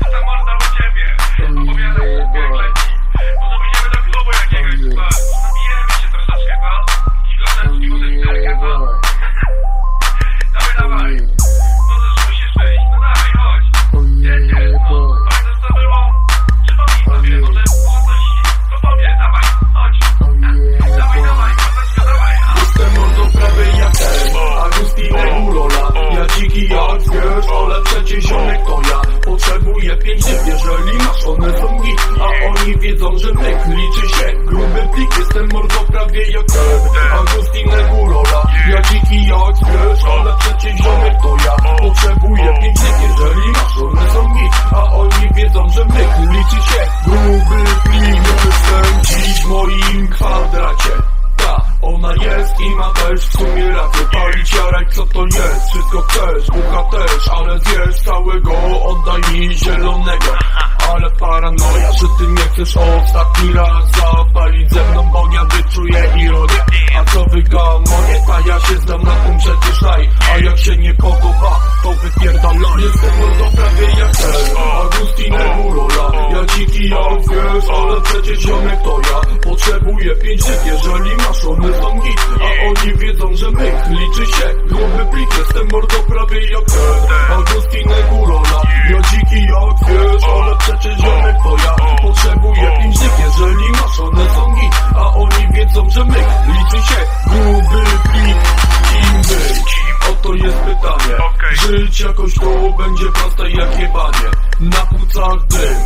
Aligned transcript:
Tam 0.00 0.22
morda 0.26 0.52
u 0.56 0.66
ciebie? 0.76 1.08
Opowiadaj 2.22 2.63
przecież 28.14 28.30
ziomek 28.30 28.66
to 28.66 28.80
ja. 28.90 29.00
Potrzebuję 29.24 29.96
pięć 29.96 30.26
jeżeli 30.46 30.98
masz 30.98 31.24
one 31.24 31.60
są 31.60 31.80
git 31.80 32.00
A 32.20 32.46
oni 32.48 32.78
wiedzą, 32.78 33.18
że 33.18 33.32
myk 33.34 33.58
liczy 33.66 34.16
się. 34.16 34.32
Gruby 34.44 34.88
plik, 34.94 35.18
jestem 35.18 35.48
mordą 35.52 35.78
prawie 35.86 36.30
jak 36.30 36.46
ten 36.46 36.80
Agustinek 37.12 37.92
Urola 38.02 38.46
Ja 38.70 38.82
dziki 38.82 39.26
jak 39.26 39.56
wiesz, 39.58 40.04
ale 40.04 40.34
przecież 40.38 40.76
ziomek 40.80 41.14
to 41.22 41.36
ja. 41.44 41.76
Potrzebuję 41.78 42.58
pięć 42.62 42.78
jeżeli 43.02 43.48
masz 43.52 43.78
one 43.78 44.10
są 44.12 44.34
git 44.34 44.52
A 44.72 44.92
oni 44.92 45.34
wiedzą, 45.34 45.68
że 45.68 45.84
myk 45.84 46.08
liczy 46.30 46.70
się. 46.70 46.86
Gruby 47.04 47.64
plik, 47.84 48.22
jestem 48.44 49.02
dziś 49.02 49.42
w 49.42 49.46
moim 49.46 50.08
kwadracie. 50.08 50.90
Ta, 51.36 51.64
ona 51.82 52.12
jest 52.12 52.60
i 52.60 52.70
ma 52.70 52.90
też 52.90 53.20
w 53.20 53.32
sumie 53.32 53.73
co 55.06 55.12
to 55.12 55.26
jest? 55.26 55.70
Wszystko 55.70 56.02
chcesz, 56.02 56.46
bucha 56.46 56.84
też 56.84 57.28
Ale 57.28 57.58
zjesz 57.58 57.96
całego, 58.04 58.52
oddaj 58.84 59.32
mi 59.32 59.54
zielonego 59.54 60.32
Ale 60.92 61.10
paranoja, 61.10 61.92
że 61.92 62.06
ty 62.18 62.26
nie 62.26 62.42
chcesz 62.42 62.76
ostatni 62.76 63.52
raz 63.52 63.90
Zapalić 63.90 64.70
ze 64.70 64.84
mną, 64.90 65.10
bo 65.12 65.28
ja 65.34 65.44
wyczuję 65.44 66.12
ironię 66.24 66.64
A 66.98 67.04
co 67.04 67.24
wy 67.24 67.42
gamonie, 67.42 68.24
ta 68.26 68.40
ja 68.46 68.60
się 68.60 68.78
znam 68.78 69.02
na 69.02 69.14
tym 69.14 69.38
przecież 69.38 69.82
naj 69.82 70.10
A 70.34 70.38
jak 70.38 70.58
się 70.58 70.76
nie 70.76 70.94
ale 77.70 78.00
przecież 78.00 78.38
ziomek 78.38 78.82
to 78.82 79.00
ja. 79.00 79.38
Potrzebuję 79.42 80.16
pięć 80.16 80.44
dych, 80.44 80.66
jeżeli 80.66 81.16
masz 81.16 81.44
one 81.44 81.80
są 81.80 82.00
git 82.00 82.20
A 82.40 82.68
oni 82.68 82.94
wiedzą, 82.98 83.36
że 83.36 83.50
myk 83.50 83.74
liczy 83.88 84.32
się. 84.32 84.54
Gruby 84.66 85.06
plik, 85.12 85.38
jestem 85.38 85.68
mordo 85.72 85.96
prawie 86.08 86.40
jak 86.50 86.64
ten 86.64 87.38
Agustinek 87.38 88.12
Urola 88.12 88.62
Ja 88.90 89.00
dziki 89.02 89.40
jak 89.42 89.88
wiesz, 89.88 90.24
ale 90.24 90.56
przecież 90.58 90.98
ziomek 90.98 91.36
to 91.44 91.56
ja. 91.64 91.96
Potrzebuję 92.02 92.78
pięć 92.82 92.98
dych, 92.98 93.18
jeżeli 93.18 93.70
masz 93.72 94.00
one 94.00 94.34
są 94.34 94.54
git 94.54 94.74
A 94.96 95.14
oni 95.14 95.52
wiedzą, 95.54 95.90
że 95.90 96.04
myk 96.04 96.26
liczy 96.46 96.86
się. 96.86 97.00
Gruby 97.26 97.84
plik, 98.02 98.36
kim 98.90 99.22
być? 99.22 99.84
Oto 100.10 100.34
jest 100.34 100.58
pytanie. 100.58 101.14
Żyć 101.54 102.00
jakoś 102.00 102.34
to 102.34 102.72
będzie 102.78 103.04
proste 103.12 103.50
jak 103.50 103.78
jebanie. 103.80 104.30
Na 104.60 104.86
płucach 104.86 105.46
dym 105.46 105.76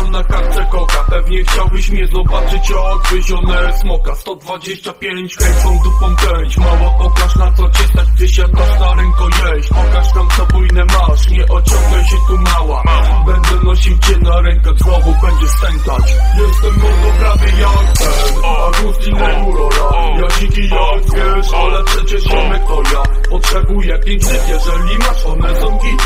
On 0.00 0.10
na 0.10 0.24
kartce 0.24 0.66
koka 0.70 1.04
Pewnie 1.26 1.44
chciałbyś 1.44 1.90
mnie 1.90 2.06
zobaczyć 2.06 2.70
jak 2.70 3.12
wyzione 3.12 3.78
smoka. 3.78 4.14
125 4.14 5.36
kręcą 5.36 5.78
dupą 5.84 6.16
pęć 6.16 6.56
Mała 6.56 6.90
pokaż 6.98 7.36
na 7.36 7.52
co 7.52 7.70
cię 7.70 7.88
stać 7.88 8.08
Ty 8.18 8.28
siadasz 8.28 8.80
na 8.80 8.94
ręko 8.94 9.28
jeść. 9.28 9.68
Pokaż 9.68 10.14
nam 10.14 10.28
co 10.36 10.46
bujne 10.46 10.84
masz 10.84 11.28
Nie 11.30 11.48
ociągaj 11.48 12.04
się 12.04 12.16
tu 12.28 12.38
mała. 12.38 12.82
Będę 13.26 13.64
nosił 13.64 13.98
cię 13.98 14.16
na 14.18 14.40
rękach 14.40 14.78
Znowu 14.78 15.14
będziesz 15.22 15.50
stękać. 15.50 16.12
Jestem 16.38 16.74
mordo 16.82 17.18
prawie 17.18 17.52
jak 17.60 17.98
ten 17.98 18.44
Agustin 18.66 19.14
Neurola 19.14 20.18
Ja 20.20 20.28
dziki 20.40 20.68
jak 20.68 21.04
wiesz 21.14 21.54
Ale 21.54 21.84
przecież 21.84 22.24
ziomek 22.24 22.62
to 22.68 22.82
ja. 22.82 23.02
Potrzebuję 23.30 23.98
pięć 23.98 24.24
jeżeli 24.48 24.98
masz 24.98 25.26
one 25.26 25.60
są 25.60 25.78
git 25.78 26.02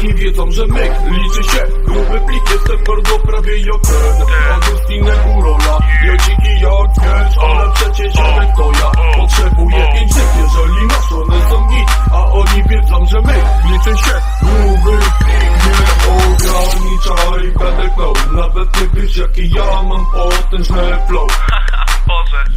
oni 0.00 0.14
wiedzą, 0.14 0.50
że 0.50 0.66
myk 0.66 0.92
liczy 1.10 1.44
się. 1.50 1.66
Gruby 1.84 2.20
plik, 2.26 2.50
jestem 2.50 2.78
mordo 2.88 3.18
prawie 3.18 3.58
jak 3.58 3.80
ten 3.80 4.26
Agustin 4.52 5.04
Neurola 5.04 5.78
Ja 6.04 6.16
dziki 6.16 6.60
jak 6.60 6.90
wiesz 7.02 7.38
Ale 7.38 7.72
przecież 7.74 8.12
ziomek 8.14 8.48
to 8.56 8.72
ja. 8.72 8.90
Potrzebuję 9.16 9.92
pięć 9.94 10.14
dych, 10.14 10.34
jeżeli 10.42 10.86
masz 10.86 11.12
one 11.12 11.50
są 11.50 11.68
git 11.68 11.88
A 12.12 12.24
oni 12.26 12.62
wiedzą, 12.68 13.06
że 13.06 13.20
myk 13.20 13.44
liczy 13.70 13.98
się. 14.04 14.14
Gruby 14.42 14.98
plik, 15.18 15.50
nie 15.66 16.12
ograniczaj. 16.12 17.52
Będę 17.58 17.94
klął, 17.94 18.12
nawet 18.32 18.80
nie 18.80 19.00
wiesz 19.02 19.16
jaki 19.16 19.50
ja 19.50 19.82
mam 19.82 20.06
potężny 20.12 20.98
flow. 21.08 21.30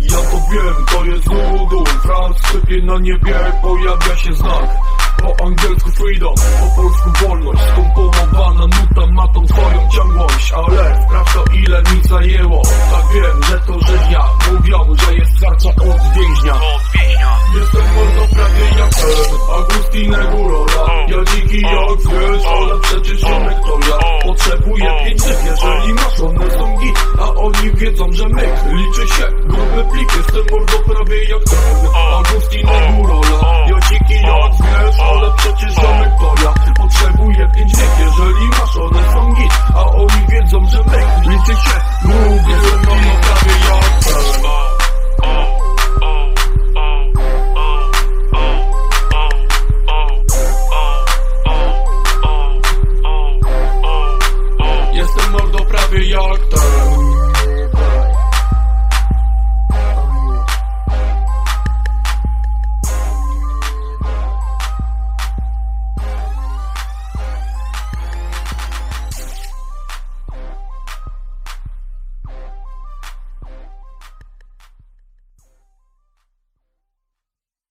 Ja 0.02 0.18
to 0.18 0.38
wiem, 0.52 0.86
to 0.92 1.06
jest 1.06 1.28
nudu 1.30 1.84
Franc 1.86 2.38
sypie 2.48 2.82
na 2.82 3.00
niebie, 3.00 3.36
pojawia 3.62 4.16
się 4.18 4.34
znak 4.34 4.70
po 5.24 5.46
angielsku 5.46 5.90
freedom, 5.92 6.36
po 6.36 6.82
polsku 6.82 7.10
wolność 7.22 7.62
Skomponowana 7.72 8.66
nuta 8.68 9.12
ma 9.12 9.28
tą 9.28 9.48
swoją 9.48 9.90
ciągłość 9.90 10.52
Ale 10.52 11.04
sprawdź 11.06 11.34
to 11.34 11.44
ile 11.54 11.80
mi 11.82 12.02
zajęło. 12.10 12.62
Tak 12.92 13.06
wiem, 13.14 13.44
że 13.44 13.60
to 13.60 13.80
że 13.88 14.12
ja 14.12 14.30
Mówią, 14.52 14.96
że 14.96 15.16
jest 15.16 15.38
starcza 15.38 15.70
od 15.70 16.02
więźnia. 16.16 16.56
Jestem 17.56 17.82
wolno 17.96 18.28
prawie 18.34 18.66
jak 18.80 18.90
ten 18.90 19.34
Agustina 19.60 20.24
Gurora 20.24 21.08
Ja 21.08 21.24
dziki 21.24 21.62
jak 21.62 22.02
zwierz, 22.02 22.46
ale 22.46 22.80
przecież 22.82 23.20
ziomek 23.20 23.58
to 23.66 23.80
ja. 23.90 24.24
Potrzebuję 24.24 25.04
pięć 25.06 25.22
jeżeli 25.46 25.94
masz 25.94 26.20
one 26.20 26.52
są 26.52 26.78
git 26.78 26.98
A 27.20 27.34
oni 27.34 27.72
wiedzą, 27.74 28.12
że 28.12 28.28
my 28.30 28.42
liczy 28.74 29.16
się 29.16 29.28
Grube 29.48 29.92
plik 29.92 30.16
jestem 30.18 30.44
mordo 30.52 30.80
prawie 30.80 31.24
jak 31.24 31.44
ten 31.44 31.83
się 41.46 41.82
Mówię 42.04 42.62
ze 42.62 42.78
mną 42.78 42.92
o 42.92 43.22
prawie 43.22 43.54
Jestem 54.94 55.32
mordo 55.32 55.66
prawie 55.66 56.06
jak 56.06 56.48
to. 56.50 56.83